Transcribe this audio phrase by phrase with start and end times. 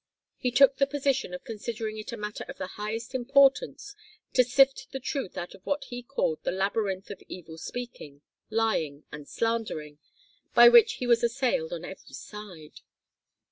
[0.39, 3.93] He took the position of considering it a matter of the highest importance
[4.33, 9.03] to sift the truth out of what he called the labyrinth of evil speaking, lying,
[9.11, 9.99] and slandering,
[10.55, 12.81] by which he was assailed on every side.